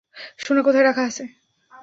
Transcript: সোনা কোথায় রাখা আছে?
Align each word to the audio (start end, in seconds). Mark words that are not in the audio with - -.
সোনা 0.39 0.61
কোথায় 0.63 0.85
রাখা 0.85 1.03
আছে? 1.03 1.23